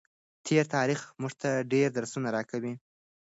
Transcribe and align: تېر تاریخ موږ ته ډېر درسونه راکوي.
تېر 0.45 0.63
تاریخ 0.75 0.99
موږ 1.21 1.33
ته 1.41 1.49
ډېر 1.71 1.87
درسونه 1.97 2.29
راکوي. 2.35 2.73